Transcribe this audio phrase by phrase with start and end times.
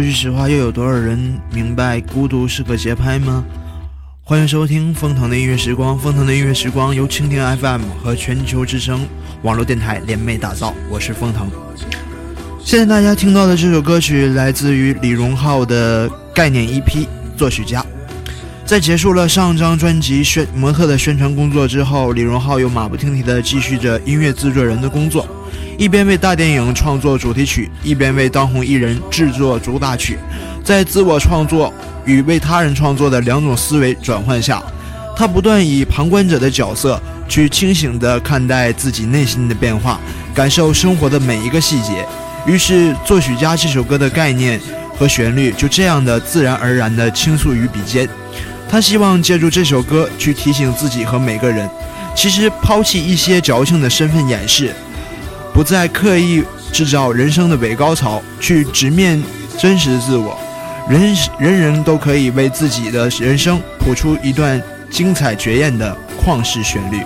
[0.00, 3.44] 说句实话，又有多少人明白孤独是个节拍吗？
[4.22, 9.06] 欢迎收听风腾的音乐时光，风腾的音乐时光由蜻蜓 FM 和全球之声
[9.42, 11.50] 网络电台联袂打造，我是风腾。
[12.64, 16.82] 现在大家听到的这首歌曲来自于李荣浩的概念 EP
[17.36, 17.82] 《作曲家》。
[18.64, 25.28] 在结束了上张专辑宣模特的宣传工作之后，李荣浩又马不停蹄地继续着音乐制作人的工作，
[25.80, 30.18] 一边为大电影创作主题曲，一边为当红艺人制作主打曲。
[30.62, 31.72] 在自我创作
[32.04, 34.62] 与为他人创作的两种思维转换下，
[35.16, 39.98] 他不断以旁观者的角色去清醒地看待自己内心的变化，
[40.34, 42.06] 感受生活的每一个细节。
[42.46, 44.60] 于是，《作曲家》这首歌的概念
[44.98, 48.06] 和旋律就这样的自然而然地倾诉于笔尖。
[48.68, 51.66] 他希望借助这首歌去提醒自己和每个人，
[52.14, 54.74] 其实抛弃一些矫情的身份掩饰，
[55.52, 59.22] 不再刻意制造人生的伪高潮，去直面
[59.58, 60.38] 真实的自我。
[60.88, 64.60] 人人人都可以为自己的人生谱出一段
[64.90, 67.02] 精彩绝艳的旷世旋律。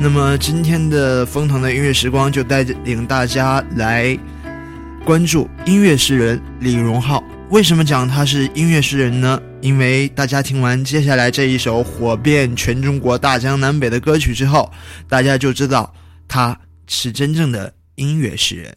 [0.00, 4.16] 那么今天的风腾的音乐时光就带领大家来
[5.04, 7.22] 关注音乐诗人李荣浩。
[7.50, 9.42] 为什么讲他是音乐诗人呢？
[9.60, 14.70] 因为大家听完接下来这一首火遍全中国大江南北的歌曲之后，
[15.08, 15.92] 大家就知道
[16.28, 16.56] 他
[16.86, 18.72] 是真正的音乐诗人。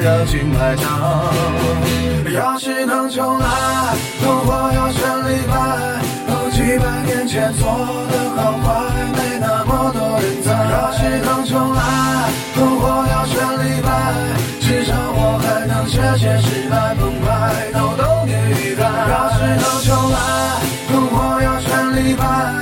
[0.00, 1.32] 热情排场，
[2.32, 3.46] 要是能重来，
[4.22, 5.98] 同伙要选李白。
[6.52, 7.66] 几百年前做
[8.10, 8.66] 的好坏，
[9.16, 10.52] 没那么多人猜。
[10.52, 13.88] 要是能重来，同伙要选李白。
[14.60, 18.74] 至少我还能写写诗来澎湃逗逗你。
[18.76, 20.16] 看，要是能重来，
[20.88, 22.57] 同伙要选李白。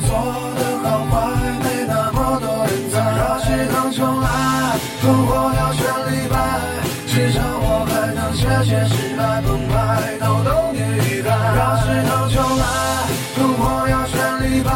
[0.00, 0.08] 做
[0.56, 1.12] 的好坏
[1.62, 2.72] 没那么多人。
[3.70, 4.26] 能重来，
[5.02, 5.58] 要，
[7.06, 8.70] 至少我还能写写
[9.42, 9.72] 澎湃，
[10.18, 10.22] 能
[12.32, 12.60] 重来，
[14.64, 14.66] 要，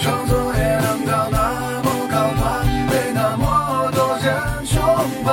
[0.00, 1.36] 创作也能到那
[1.82, 2.42] 么高端，
[2.88, 3.40] 被那么
[3.94, 4.26] 多人
[4.66, 4.72] 崇
[5.24, 5.28] 拜。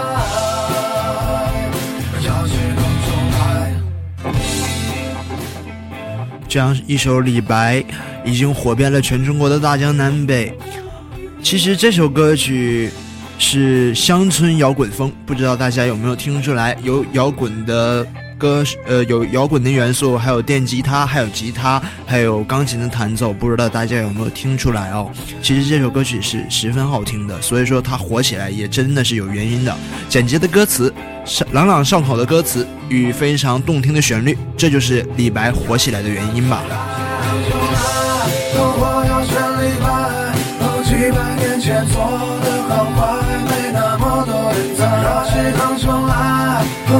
[6.48, 7.84] 这样一首李白。
[8.30, 10.56] 已经火遍了全中国的大江南北。
[11.42, 12.92] 其实这首歌曲
[13.38, 16.78] 是乡村摇滚风，不知道大家有没有听出来？
[16.84, 18.06] 有摇滚的
[18.38, 25.10] 歌，呃，有摇滚的元素，还有电吉他，还有吉他，还有钢琴的弹奏，不知道大家有没有听出来哦？
[25.42, 29.76] 其实这首歌曲是十分好听的，所以说它火起来也真的是有原因的。
[30.08, 30.94] 简洁的歌词，
[31.54, 36.62] 朗朗上口的歌词与非常动听的旋律，这就是李白火起来的原因吧。
[38.56, 39.32] 我要全
[39.62, 39.86] 力摆，
[40.62, 41.96] 哦，几百年前做
[42.44, 43.00] 的好坏，
[43.46, 44.80] 没那么多人在。
[44.86, 46.12] 要是能重来，
[46.90, 46.94] 哦，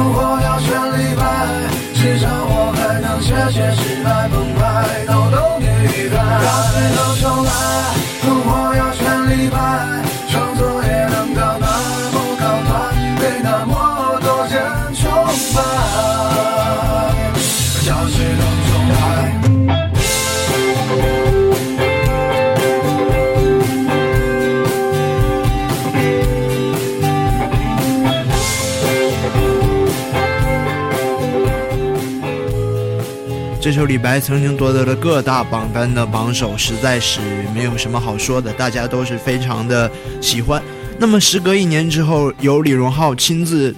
[33.80, 37.18] 就李白曾经夺得了各大榜单的榜首，实在是
[37.54, 39.90] 没有什么好说的，大家都是非常的
[40.20, 40.62] 喜欢。
[40.98, 43.74] 那么时隔一年之后，由李荣浩亲自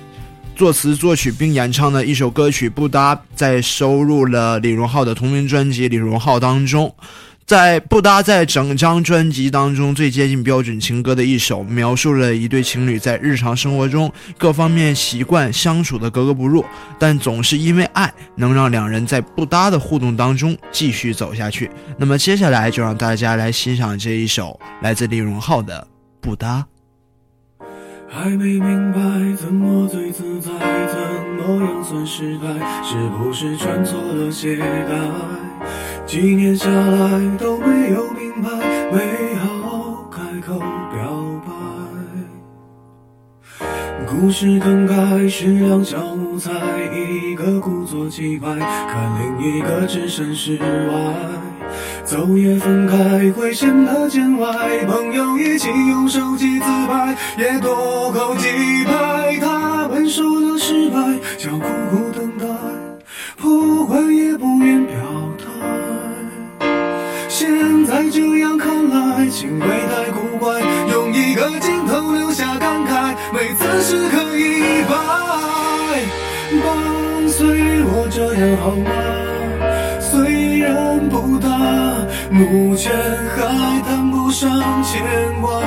[0.57, 6.93] 作词作曲并演唱的一首歌曲《不搭》，在收入了李荣浩的同名专辑《李荣浩》当中。
[7.45, 16.65] 在《不搭》在整张专辑当中最接近标准情歌的一首，描述了一对情侣在日常生活中各方面习惯相处的格格不入，
[16.99, 21.71] 但总是因为爱能让两人在不搭的互动当中继续走下去。
[21.99, 25.81] 那么接下来就让大家来欣赏这一首来自李荣浩的
[26.21, 26.65] 《不搭》。
[28.09, 29.01] 还没明白
[29.37, 30.99] 怎么最自在，怎
[31.39, 32.47] 么样算失败？
[32.83, 35.42] 是不是穿错了鞋带？
[36.07, 38.51] 几年下来都没有明白，
[38.93, 41.53] 没好开口表白。
[44.07, 46.51] 故事刚开始两小无猜，
[46.93, 51.15] 一个故作气派，看另一个置身事外。
[52.05, 58.49] 走也分开会显得见外，朋友一起用手机自拍，也多扣几
[58.85, 59.39] 拍。
[69.43, 74.95] 来，情味太古怪，用一个镜头留下感慨，每次时刻一摆。
[76.63, 78.91] 伴随我这样好吗？
[80.01, 81.49] 虽然不大，
[82.31, 82.93] 目前
[83.35, 84.49] 还谈不上
[84.85, 85.03] 牵
[85.41, 85.61] 挂，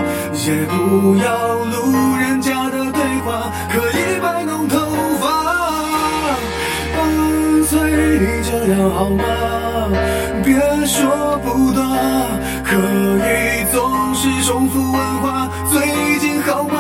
[0.46, 4.78] 也不要路人甲的对话，可以摆弄头
[5.20, 5.26] 发。
[6.96, 7.80] 伴随
[8.20, 9.75] 你这样好吗？
[10.44, 10.54] 别
[10.86, 11.82] 说不搭，
[12.64, 16.74] 可以总是重复问话，最近好吗？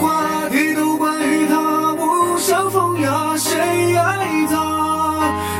[0.00, 4.54] 话题都关于他，无伤风雅，谁爱他？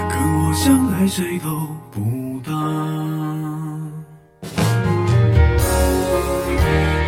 [0.08, 1.48] 跟我相爱谁都
[1.90, 2.52] 不搭。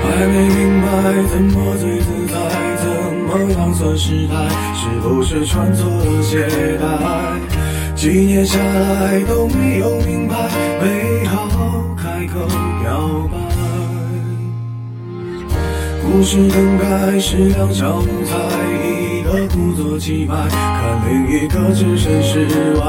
[0.03, 0.87] 还没明白
[1.29, 2.35] 怎么最自在，
[2.77, 2.85] 怎
[3.27, 4.33] 么样算失态？
[4.75, 7.54] 是不是穿错了鞋带？
[7.95, 10.35] 几年下来都没有明白，
[10.83, 12.41] 没好开口
[12.83, 13.39] 表白。
[16.03, 18.37] 故事刚开始两小无猜，
[18.85, 22.83] 一个故作气派，看另一个置身事外。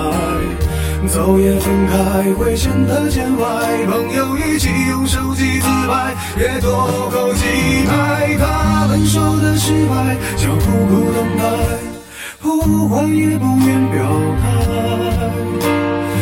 [1.08, 7.44] 走也分开会显得见外，朋友一起用手机自拍，也多扣几
[7.88, 8.36] 拍。
[8.38, 11.44] 他们说的失败，叫苦苦等待，
[12.46, 12.54] 破
[12.88, 13.98] 坏也不愿表
[14.40, 14.44] 态。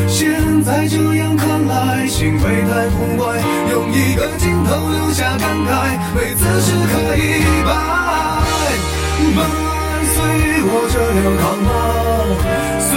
[0.07, 3.35] 现在这样看来，行为太古怪，
[3.71, 7.19] 用一个镜头留下感慨，每次时刻一
[7.67, 7.69] 摆。
[9.35, 9.37] 伴
[10.13, 10.15] 随
[10.63, 11.69] 我这样好吗？
[12.87, 12.89] 虽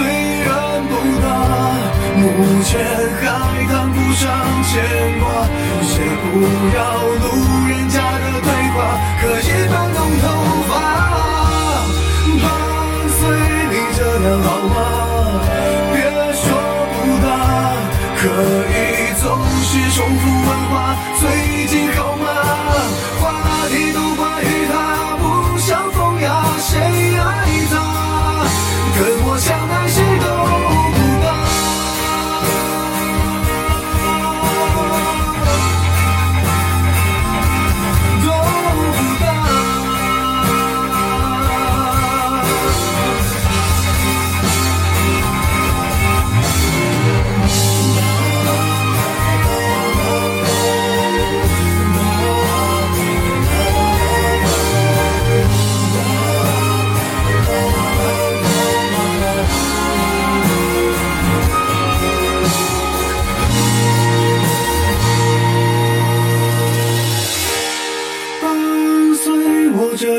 [0.47, 0.47] 然
[0.87, 1.27] 不大，
[2.15, 2.23] 目
[2.63, 2.71] 前
[3.19, 3.21] 还
[3.67, 4.23] 谈不上
[4.69, 4.71] 牵
[5.19, 5.27] 挂，
[5.83, 6.25] 也不
[6.77, 6.79] 要
[7.23, 7.25] 路
[7.67, 8.77] 人甲的对话，
[9.19, 10.23] 可以摆弄头
[14.41, 14.75] 好吗？
[15.93, 16.01] 别
[16.33, 16.43] 说
[16.93, 17.27] 不答，
[18.17, 18.21] 可
[18.73, 18.75] 以
[19.21, 19.23] 总
[19.63, 20.73] 是重复问话，
[21.19, 21.23] 最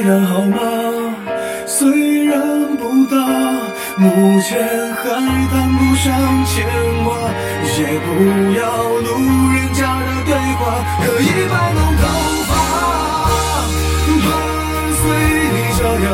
[0.08, 0.56] 然好吗？
[1.66, 2.40] 虽然
[2.78, 3.16] 不大，
[3.98, 4.58] 目前
[4.94, 5.04] 还
[5.50, 6.06] 谈不上
[6.46, 6.64] 牵
[7.04, 7.12] 挂，
[7.76, 8.08] 也不
[8.58, 9.08] 要路
[9.52, 10.60] 人甲的对话，
[11.04, 12.02] 可以摆弄头
[12.48, 12.50] 发。
[14.24, 14.26] 伴
[14.96, 15.04] 随
[15.52, 16.08] 你这样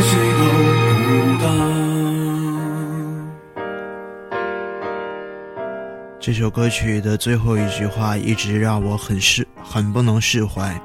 [0.00, 0.44] 谁都
[1.04, 1.48] 不答。
[6.20, 10.80] 这首歌曲的最后一句话一直让我很释很不能释怀。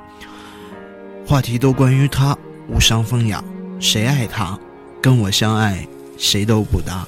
[1.25, 2.37] 话题都关于他，
[2.69, 3.43] 无伤风雅，
[3.79, 4.57] 谁爱他？
[5.01, 7.05] 跟我相爱，谁都不搭。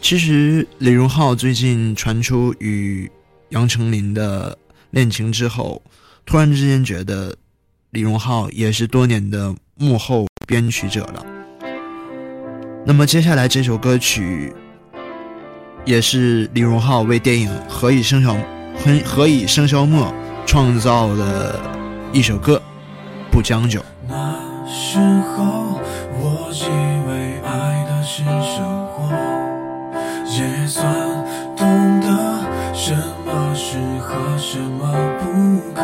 [0.00, 3.10] 其实李荣浩最近传出与
[3.48, 4.56] 杨丞琳的
[4.90, 5.82] 恋情之后，
[6.24, 7.34] 突然之间觉得
[7.90, 11.26] 李荣浩也是多年的幕后编曲者了。
[12.86, 14.50] 那么接下来这首歌曲
[15.84, 18.38] 也是李荣浩为电影《何以笙箫
[18.78, 20.06] 何何以笙箫默》
[20.46, 21.60] 创造的
[22.14, 22.56] 一首歌，
[23.32, 23.78] 《不将就》。
[24.08, 24.34] 那
[24.66, 25.78] 时候，
[26.14, 26.64] 我以
[27.06, 29.12] 为爱的是生活，
[30.24, 30.82] 也算
[31.54, 32.06] 懂得
[32.72, 34.90] 什么适合，什么
[35.20, 35.82] 不可。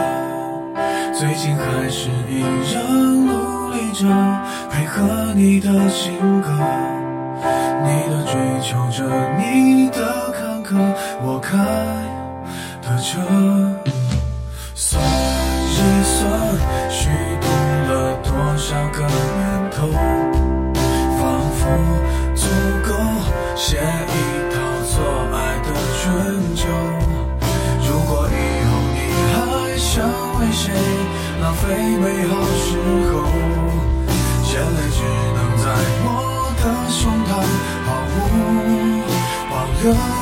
[1.13, 2.41] 最近还是一
[2.73, 3.44] 样努
[3.95, 4.07] 着，
[4.71, 6.51] 配合你的性格，
[7.85, 9.05] 你的追求着，
[9.39, 10.75] 你的坎坷，
[11.23, 11.57] 我开
[12.83, 13.21] 的车。
[14.75, 16.29] 算一算，
[16.91, 17.09] 虚
[17.41, 17.47] 度
[17.89, 17.93] 了
[18.25, 19.87] 多少个年头，
[21.17, 21.23] 仿
[21.55, 21.61] 佛
[22.35, 22.43] 足
[22.83, 22.91] 够
[23.55, 24.13] 写一
[24.53, 24.55] 套
[24.91, 24.95] 做
[25.33, 25.69] 爱的
[26.03, 26.05] 春
[26.57, 26.67] 秋。
[27.87, 28.35] 如果以
[28.67, 28.99] 后你
[29.31, 29.93] 还想
[30.41, 30.75] 为谁
[31.41, 31.63] 浪费
[31.97, 32.67] 美好时
[33.13, 33.15] 候，
[39.85, 40.14] 保留。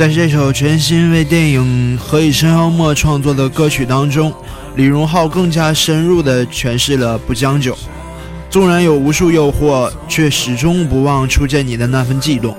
[0.00, 4.32] 在这首全新为电影《何以笙箫默》创作的歌曲当中，
[4.74, 7.76] 李荣浩更加深入地诠释了不将就。
[8.48, 12.56] 纵然有无数诱惑，却始终不忘初见你的那份悸动。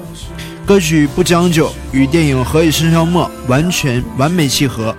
[0.68, 4.96] 歌曲《不将就》与电影《何以笙箫默》完全完美契合，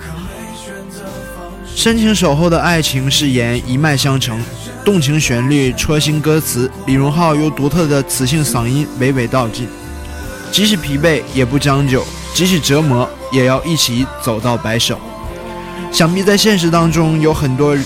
[1.77, 4.41] 深情守候的爱情誓言一脉相承，
[4.85, 9.69] 动情旋律戳心歌词，李荣浩用独特的磁性嗓音娓娓道尽。
[10.51, 14.99] 即使疲惫也不将就，即使折磨也要一起走到白首。
[15.91, 17.77] 想必在现实当中，有很多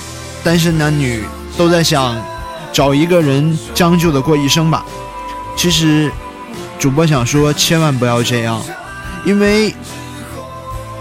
[0.45, 1.25] 单身男女
[1.57, 2.17] 都在想，
[2.73, 4.85] 找一个人将就的过一生吧。
[5.57, 6.11] 其实，
[6.79, 8.63] 主播想说，千万不要这样，
[9.25, 9.75] 因为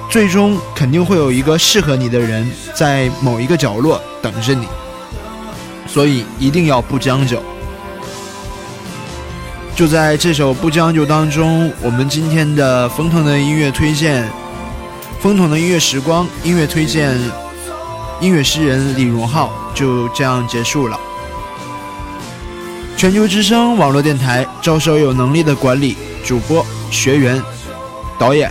[0.10, 4.66] 最终肯定会有一个适合你的人在某一个角落等着你，
[5.86, 7.40] 所以一定要不将就。
[9.76, 14.26] 就在这首《不将就》当中，我们今天的风腾的音乐推荐，
[15.20, 17.14] 风腾的音乐时光音乐推荐，
[18.22, 20.98] 音乐诗人李荣浩就这样结束了。
[22.96, 27.44] 全球之声网络电台招收有能力的管理主播、学员、
[28.18, 28.50] 导演，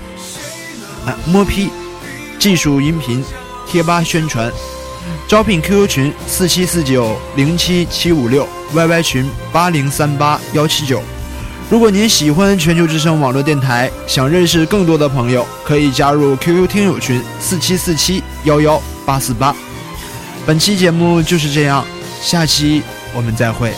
[1.06, 1.70] 啊，摸批、
[2.38, 3.24] 技术、音频、
[3.66, 4.52] 贴吧宣传，
[5.26, 11.02] 招聘 QQ 群四七四九零七七五六，YY 群八零三八幺七九。
[11.74, 19.52] 如果您喜欢全球之声网络电台，想认识更多的朋友，可以加入 QQ 听友群四七四七幺幺八四八。
[20.46, 21.84] 本期节目就是这样，
[22.22, 22.80] 下期
[23.12, 23.74] 我们再会。